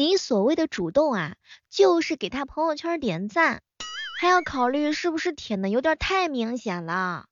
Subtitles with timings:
[0.00, 1.36] 你所谓的主动啊，
[1.68, 3.60] 就是给他朋友圈点赞，
[4.18, 7.26] 还要考虑是不是舔的有点太明显了。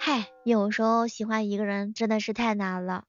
[0.00, 3.04] 嗨，有时候喜欢一个人真的是太难了。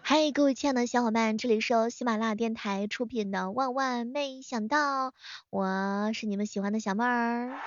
[0.00, 5.10] 嗨，各位亲爱的小伙伴，这里是由喜马拉雅电台出品的《万万没想到》，
[5.50, 7.58] 我是你们喜欢的小妹儿。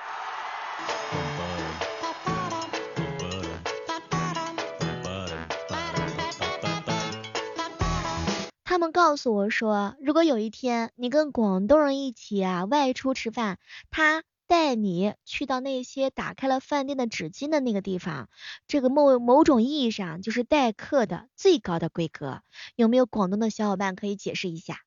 [8.68, 13.58] 他们告诉我说，如果有一天你跟广东人一起啊外出吃饭，
[13.90, 18.28] 他带你去到那些打开了饭店的纸巾的那个地方，
[18.66, 22.42] 这个某某种意义上就是待客的最高的规格。
[22.76, 24.82] 有没有广东的小伙伴可以解释一下？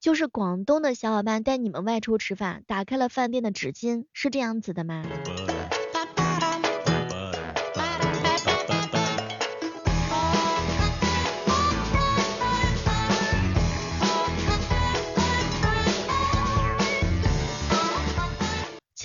[0.00, 5.04] 就是广东的小伙伴带你们外出吃饭，打开了饭店的纸巾，是这样子的吗？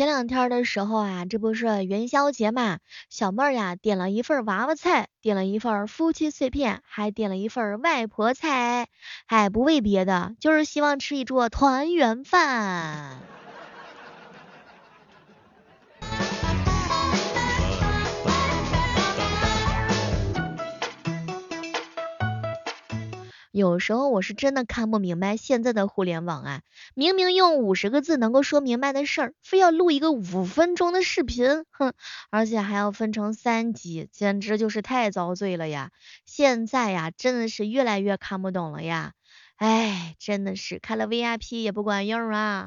[0.06, 2.78] 前两天的时候啊，这不是元宵节嘛，
[3.10, 8.88] 小妹儿呀点了一份娃娃菜，点了一份夫妻碎片，还点了一份外婆菜，
[9.26, 13.35] 哎，不为别的，就是希望吃一桌团圆饭。
[23.56, 26.62] 有时候我是真的看不明白现在的互联网啊，
[26.94, 31.94] 明明用五十个字能够说明白的事儿，非要录一个五分钟的视频，哼，
[32.30, 35.92] 而且还要分成三集，简直就是太遭罪了呀！
[36.26, 39.14] 现在呀，真的是越来越看不懂了呀，
[39.56, 42.66] 哎，真的是开了 VIP 也不管用啊。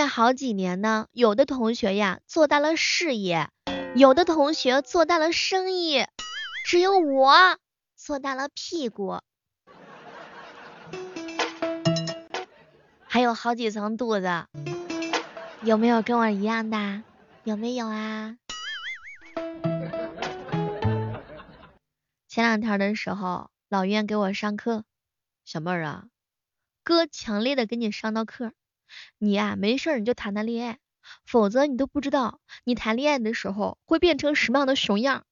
[0.00, 3.50] 业好几年呢，有的同学呀做大了事业，
[3.94, 6.06] 有的同学做大了生意，
[6.64, 7.58] 只有我
[7.96, 9.20] 做大了屁股，
[13.06, 14.46] 还有好几层肚子。
[15.62, 17.02] 有没有跟我一样的？
[17.44, 18.38] 有没有啊？
[22.26, 24.84] 前两天的时候，老院给我上课，
[25.44, 26.04] 小妹儿啊，
[26.82, 28.52] 哥强烈的给你上到课。
[29.18, 30.78] 你呀，没事儿你就谈谈恋爱，
[31.26, 35.24] 否则你都不知道你谈恋爱的时候会变成什么样的熊样。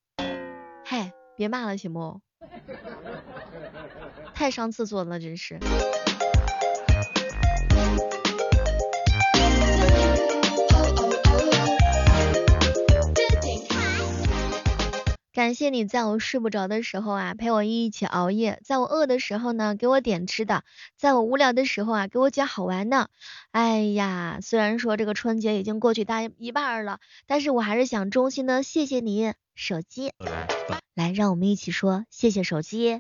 [0.84, 2.20] 嗨，别骂了行不？
[4.34, 5.58] 太伤自尊了，真是。
[15.38, 20.62] 感谢你在我睡不着的时候啊，陪我一起熬夜；在我饿的时候呢，给我点吃的；
[20.96, 23.08] 在我无聊的时候啊，给我讲好玩的。
[23.52, 26.98] 哎呀，虽然说这个春节已经过去大一半了，
[27.28, 30.10] 但是我还是想衷心的谢谢你，手机。
[30.96, 32.98] 来，让我们一起说谢谢手机。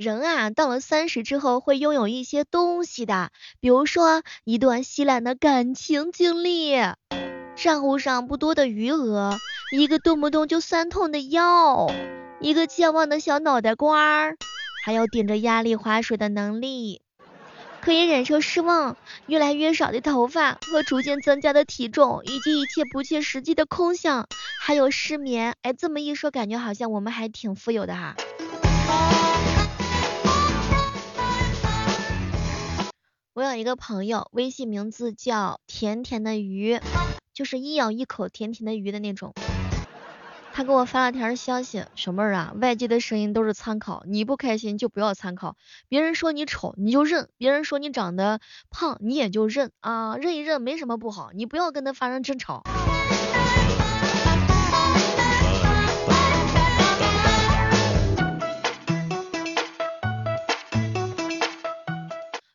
[0.00, 6.72] 人啊，到了三十之后会拥有一些东西的，比如说一段稀烂的感情经历，
[7.54, 9.38] 账户上不多的余额，
[9.76, 11.92] 一个动不动就酸痛的腰，
[12.40, 14.38] 一个健忘的小脑袋瓜儿，
[14.86, 17.02] 还有顶着压力划水的能力，
[17.82, 18.96] 可以忍受失望，
[19.26, 24.26] 越来越少的头发和逐渐增加的体重，以及一切不切实际的空想，
[24.62, 25.56] 还有失眠。
[25.60, 28.16] 哎，这么一说，感觉好像我们还挺富有的哈。
[33.40, 36.78] 我有一个朋友，微信名字叫甜甜的鱼，
[37.32, 39.32] 就是一咬一口甜甜的鱼的那种。
[40.52, 45.56] 他给我发了条消息，小妹儿啊，外界的声音都是参考，你不开心就不要参考。
[45.88, 52.62] 别人说你丑你就认，别人说你长得胖你也就认啊，认一认没什么不好，你不要跟他发生争吵。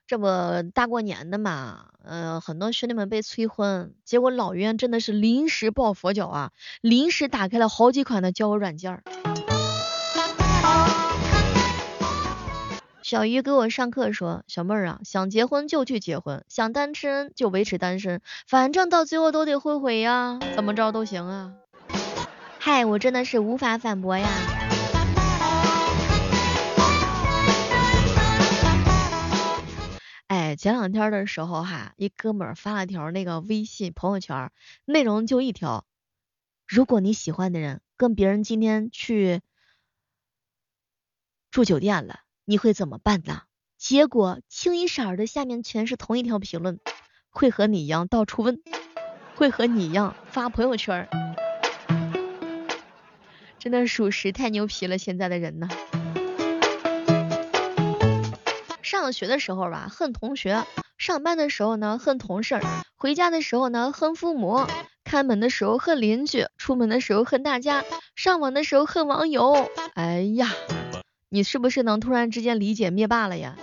[0.07, 0.27] 这不
[0.73, 9.03] 大过年的嘛，嗯，很多兄弟们被催婚，结果老冤真的是临时抱佛脚啊，临时打开了好几款的交友软件儿。
[13.01, 21.53] 小鱼给我上课说，小妹儿啊，想结婚就去结婚，想单身就维持单身，反正到最后都得后悔呀，怎么着都行啊。
[22.59, 24.27] 嗨，我真的是无法反驳呀。
[30.55, 34.51] 前两天的时候哈，一哥们儿发了条那个微信朋友圈，
[34.85, 35.85] 内容就一条：
[36.67, 39.41] 如果你喜欢的人跟别人今天去
[41.51, 43.43] 住酒店了，你会怎么办呢？
[43.77, 46.79] 结果清一色的下面全是同一条评论，
[47.29, 48.61] 会和你一样到处问，
[49.35, 51.07] 会和你一样发朋友圈，
[53.59, 55.67] 真的属实太牛皮了，现在的人呢。
[58.85, 60.63] 上学的时候吧，恨同学；
[60.99, 62.59] 上班的时候呢，恨同事；
[62.95, 64.67] 回家的时候呢，恨父母；
[65.03, 67.81] 开门的时候恨邻居；出门的时候恨大家；
[68.15, 69.71] 上网的时候恨网友。
[69.95, 70.51] 哎呀，
[71.29, 73.55] 你是不是能突然之间理解灭霸了呀？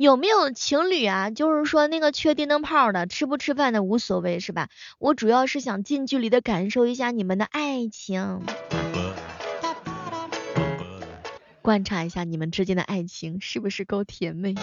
[0.00, 1.28] 有没有情侣啊？
[1.28, 4.70] 就是说那个缺电灯泡的，吃不吃饭的无所谓是吧？
[4.98, 8.40] 我主要是想近距离的感受一下你们的爱情，
[11.60, 14.54] 观察一下你们之间的爱情是不是够甜美。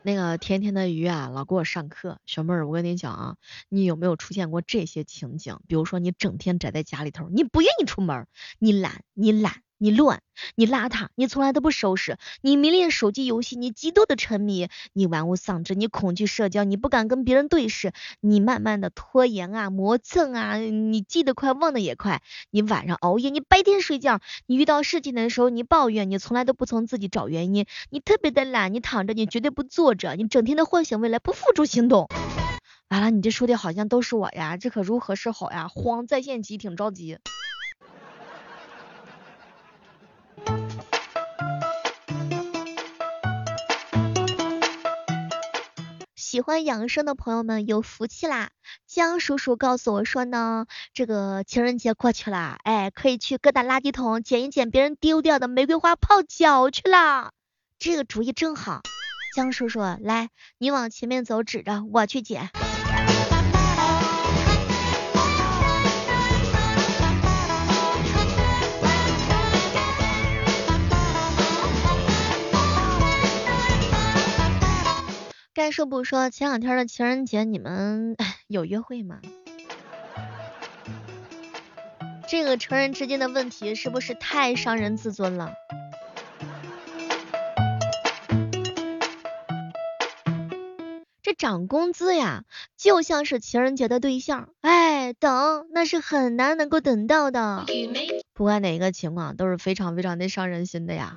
[0.00, 2.16] 那个甜甜的鱼啊，老给我上课。
[2.24, 3.36] 小妹儿，我跟你讲啊，
[3.68, 5.58] 你有没有出现过这些情景？
[5.68, 8.26] 比如说你整天宅在家里头，你不愿意出门，
[8.58, 9.52] 你懒，你懒。
[9.78, 10.22] 你乱，
[10.56, 32.08] 你邋遢，你从来都不收拾，你迷恋手机游戏，你极度的沉迷，你玩物丧志，你恐惧社交，你不敢跟别人对视，你慢慢的拖延啊，磨蹭啊，你记得快，忘的也快，你晚上熬夜，你白天睡觉，你遇到事情的时候你抱怨，你从来都不从自己找原因，你特别的懒，你躺着，你绝对不坐着，你整天的幻想未来，不付诸行动。
[32.88, 35.68] 完了，你这说的好像都是我呀，这可如何是好呀？
[35.68, 37.18] 慌，在线急，挺着急。
[46.28, 48.50] 喜欢养生的朋友们有福气啦！
[48.86, 57.32] 江叔叔告诉我说呢，这个情人节过去了，哎，可以去各大垃圾桶捡一捡别人丢掉的玫瑰花泡脚去了。
[57.78, 58.82] 这个主意正好，
[59.34, 60.28] 江叔叔，来，
[60.58, 62.50] 你往前面走，指着我去捡。
[75.58, 78.16] 该说不说，前两天的情人节你们
[78.46, 79.20] 有约会吗？
[82.28, 85.52] 这个成人之间的问题是不是太伤人自尊了？
[91.22, 92.44] 这涨工资呀，
[92.76, 97.64] 就像是情人节的对象，哎，等那是很难能够等到的。
[98.32, 101.16] 不管哪一个情况，都是非常非常的伤人心的呀。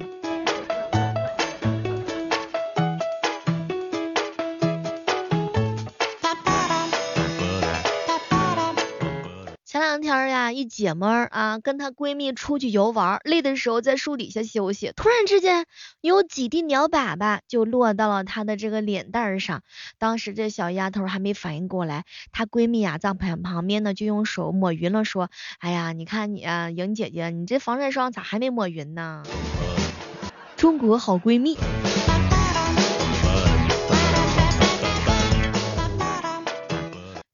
[10.12, 15.66] 天呀，一姐们儿啊，跟她闺蜜出去游玩，累的时候在树底下休息，突然之间
[16.02, 19.64] 有几滴鸟粑粑就落到了她的这个脸蛋上。
[20.00, 22.04] 当时这小丫头还没反应过来，
[22.34, 25.30] 她闺蜜啊在旁旁边呢就用手抹匀了，说：
[25.60, 29.24] 哎呀，你看你啊，莹姐姐，你这防晒霜咋还没抹匀呢？
[30.58, 31.58] 中国好闺蜜。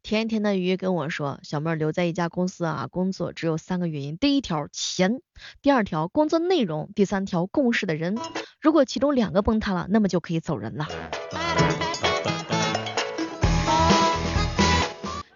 [0.07, 5.19] 甜甜的鱼跟我说，小妹儿留在一家公司啊，工作只有三个原因：第一条钱，
[5.61, 8.17] 第二条工作内容，第三条共事的人。
[8.61, 10.87] 如果其中两个崩塌了，那么就可以走人了。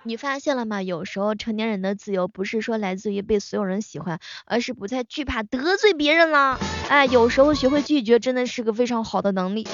[0.03, 0.81] 你发现了吗？
[0.81, 6.57] 有时候成年人的自由不是说来自于被所有人喜欢，而是不再惧怕得罪别人了。
[6.87, 9.67] 哎，有时候学会拒绝真的是个非常好的能力。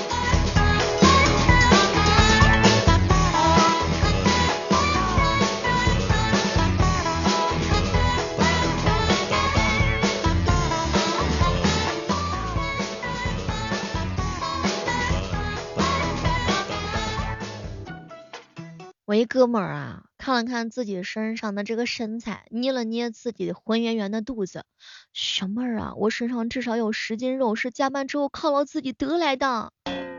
[19.07, 24.65] 我一哥们儿啊，看了看自己身上的这个身材，捏了捏自己浑圆圆的肚子，
[25.13, 29.71] 小妹儿啊，我身上至少有十斤肉是加班之后犒劳自己得来的。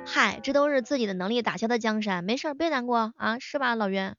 [0.06, 4.16] 嗨，这都是自己的能力打下的江山，没事儿别难过啊，是吧，老袁？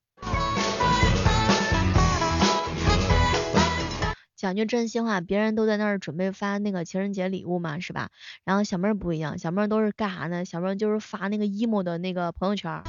[4.36, 8.12] 讲句真心话，别人都在那儿准备发那个情人节礼物嘛，是吧？
[8.44, 10.46] 然后小妹儿不一样，小妹儿都是干啥呢？
[10.46, 12.84] 小妹儿就是发那个 emo 的那个朋友圈。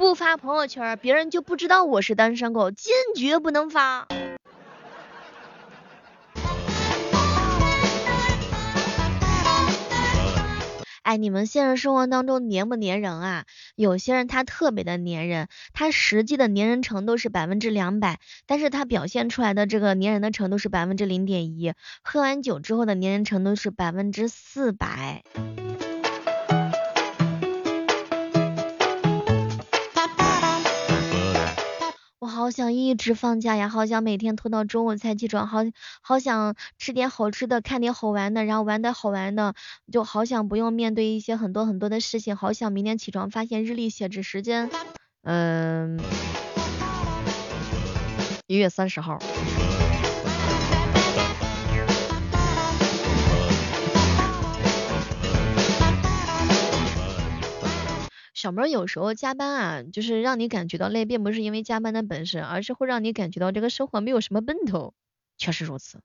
[0.00, 4.08] 不发朋友圈，别人就不知道我是单身狗，坚决不能发。
[11.02, 13.44] 哎，你们现实生活当中粘不粘人啊？
[13.76, 21.74] 有些人他特别的粘人，他实际的粘人程度是百分之两百，但是他表现出来的这个粘人的程度是百分之零点一。
[22.02, 25.22] 喝完酒之后的粘人程度是百分之四百。
[32.50, 35.58] 好想一直放假呀，好想每天拖到中午才起床，好
[36.00, 39.54] 好想吃点好吃的，看点好玩的，然后玩点好玩的，
[39.92, 44.68] 就好想不用面对一些很多很多的事情，好想明天起床发现日历写着时间，
[45.22, 46.00] 嗯，
[48.48, 49.20] 一月三十号。
[58.40, 64.94] 小妹有时候加班啊，就是让你感觉到累，并不是因为加班的本身，而是会让你感觉到这个生活没有什么奔头。
[65.36, 66.00] 确实如此。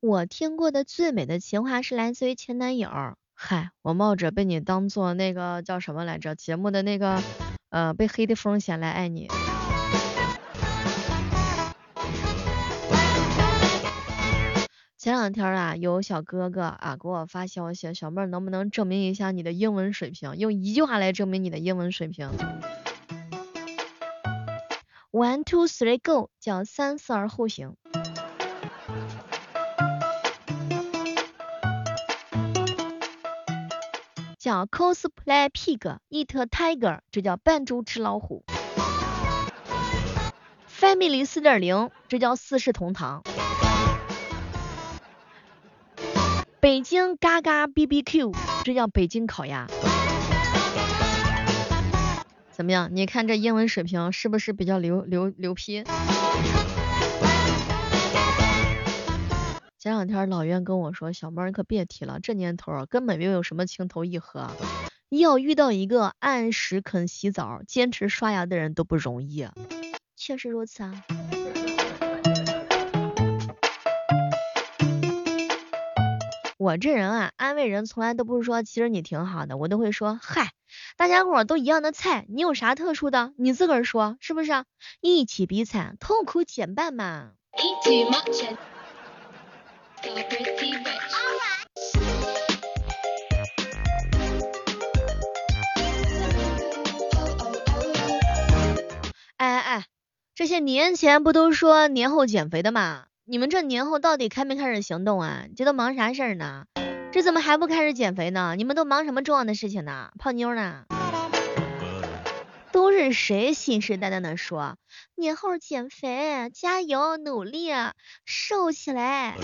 [0.00, 2.90] 我听过的最美的情话是来自于前男友。
[3.38, 7.22] 嗨，我冒着被你当做那个叫什么来着节目的那个
[7.68, 9.28] 呃被黑的风险来爱你。
[14.96, 20.34] 前两天啊，有小哥哥啊给我发消息，小妹能不能证明一下你的英文水平？
[20.38, 22.30] 用一句话来证明你的英文水平。
[25.12, 27.76] One two three go，叫三思而后行。
[34.46, 38.44] 叫 cosplay pig eat tiger，这叫扮猪吃老虎。
[40.70, 43.24] Family 四点零，这叫四世同堂。
[46.60, 49.66] 北京嘎嘎 BBQ，这叫北京烤鸭。
[52.52, 52.88] 怎么样？
[52.92, 55.82] 你看这英文水平是不是比较牛牛牛批？
[59.86, 64.50] 前两天老袁跟我说，小妹儿可别提了，这年头根本没有什么情投意合，
[65.10, 69.46] 要遇到一个按时肯洗澡、坚持刷牙的人都不容易。
[70.16, 71.04] 确实如此啊。
[76.58, 80.50] 我这人啊，安慰人从来都不是说其实你挺好的，我都会说，嗨，
[80.96, 83.34] 大家伙都一样的菜，你有啥特殊的？
[83.38, 84.64] 你自个儿说是不是？
[85.00, 87.34] 一起比惨，痛苦减半嘛。
[89.98, 90.08] 哎
[99.38, 99.84] 哎哎，
[100.34, 103.06] 这些年前不都说年后减肥的吗？
[103.24, 105.44] 你们这年后到底开没开始行动啊？
[105.56, 106.64] 这都忙啥事儿呢？
[107.12, 108.54] 这怎么还不开始减肥呢？
[108.56, 110.10] 你们都忙什么重要的事情呢？
[110.18, 110.84] 泡妞呢？
[112.72, 114.76] 都是谁信誓旦旦的说
[115.14, 117.70] 年后减肥，加油努力，
[118.26, 119.34] 瘦起来。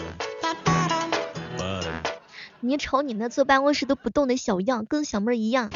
[2.60, 5.70] 你瞅你那坐办公室都不动的小样，跟小妹儿一样。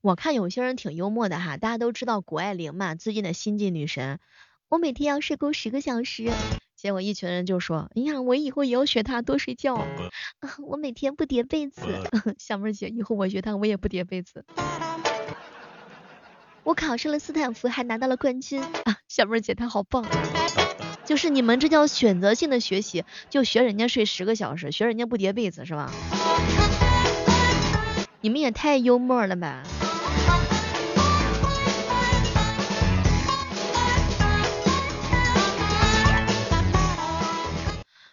[0.00, 4.18] 我看有些人挺幽默的哈，大家都知道谷爱凌嘛，最近的新晋女神。
[4.68, 6.30] 我每天要睡够十个小时，
[6.76, 9.84] 结果一群人就说，哎呀，我以后也要学她多睡觉。
[10.64, 11.82] 我每天不叠被子，
[12.38, 14.44] 小妹儿姐，以后我学她，我也不叠被子。
[16.62, 18.98] 我考上了斯坦福，还拿到了冠军啊！
[19.08, 20.04] 小妹儿姐她好棒，
[21.04, 25.90] 就是你们这叫选择性的学习，就学人家睡十个小时，学人家不叠被子是吧？
[28.20, 29.62] 你们也太幽默了吧！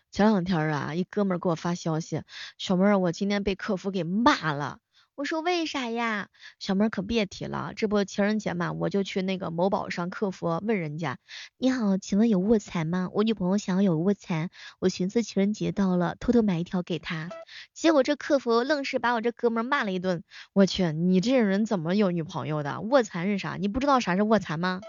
[0.09, 2.23] 前两天啊，一哥们儿给我发消息，
[2.57, 4.79] 小妹儿，我今天被客服给骂了。
[5.17, 6.29] 我说为啥呀？
[6.59, 11.17] 小妹可别提了，这不情人节嘛，我就去那个某宝上客服问人家，
[11.57, 13.09] 你好，请问有卧蚕吗？
[13.11, 17.29] 我女朋友想要有卧蚕，我寻思情人节到了，偷偷买一条给她。
[17.73, 20.21] 结果这客服愣是把我这哥们骂了一顿。
[20.53, 22.79] 我去，你这人怎么有女朋友的？
[22.81, 23.55] 卧蚕是啥？
[23.55, 24.81] 你不知道啥是卧蚕吗？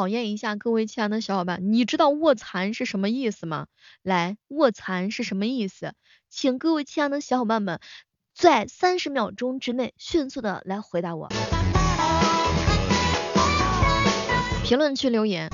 [0.00, 3.66] 考验一下各位亲爱的小伙伴，你知道卧蚕是什么意思吗？
[4.02, 5.92] 来，卧蚕是什么意思？
[6.30, 7.80] 请各位亲爱的小伙伴们
[8.34, 11.28] 在三十秒钟之内迅速的来回答我，
[14.64, 15.50] 评论区留言。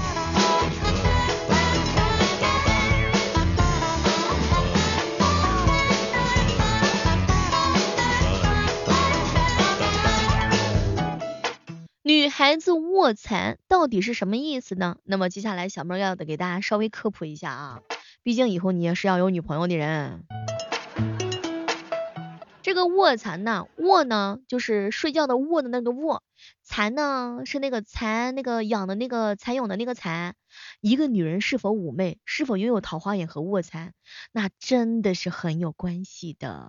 [12.39, 14.99] 孩子卧蚕到底是什么意思呢？
[15.05, 17.81] 那么接下来小妹要得给大家稍微科普一下啊，
[18.23, 20.23] 毕竟以后你也是要有女朋友的人。
[22.61, 26.23] 这个卧蚕呢，卧呢就是睡觉的卧的那个卧，
[26.63, 30.35] 蚕呢是那个蚕那个养的那个蚕蛹的那个蚕。
[30.83, 33.95] 一个女人是否妩媚，是否拥有桃花眼和卧蚕，
[34.31, 36.67] 那真的是很有关系的。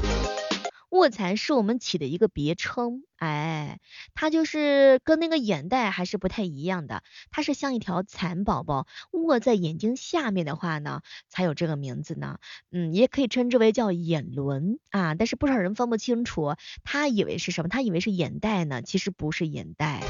[0.98, 3.80] 卧蚕是我们起的一个别称，哎，
[4.16, 12.40] 它就是跟那个眼袋还是不太一样的，它是像一条蚕宝宝卧在眼睛下面的话呢，才有这个名字呢。
[12.72, 17.70] 嗯，也可以称之为叫眼轮啊，但是不少人分不清楚，他以为是什么？
[17.70, 20.02] 他以为是眼袋呢，其实不是眼袋。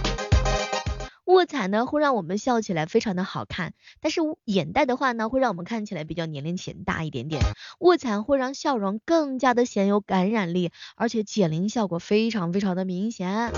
[1.37, 7.43] 卧蚕呢会让我们笑起来非常的好看，但是眼袋的话呢会让我们看起来比较年龄浅大一点点。
[7.77, 13.51] 卧蚕会让笑容更加的显有感染力，而且减龄效果非常非常的明显，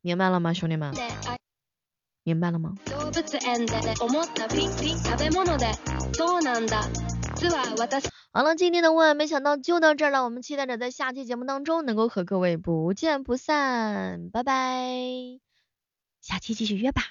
[0.00, 0.94] 明白了吗，兄弟们？
[2.24, 2.72] 明白了吗？
[8.32, 15.47] 好了，今天的万万没想到就到这儿了，我们期待着在下期节目当中能够和各位不见不散，拜拜。
[16.28, 17.02] 下期继续约吧。